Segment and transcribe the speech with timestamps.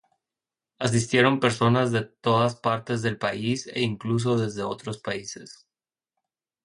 [0.79, 5.67] Asistieron personas de todas partes del país e incluso desde otros países.